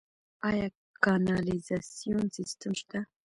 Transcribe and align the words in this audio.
آیا 0.47 0.67
کانالیزاسیون 1.03 2.25
سیستم 2.35 2.71
شته؟ 2.79 2.99